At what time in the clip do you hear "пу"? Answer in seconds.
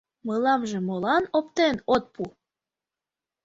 2.13-2.23